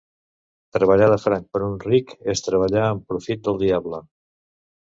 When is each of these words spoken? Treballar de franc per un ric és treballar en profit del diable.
Treballar 0.77 1.09
de 1.11 1.17
franc 1.25 1.45
per 1.57 1.61
un 1.67 1.77
ric 1.85 2.13
és 2.35 2.43
treballar 2.49 2.89
en 2.95 3.05
profit 3.13 3.45
del 3.49 3.61
diable. 3.67 4.05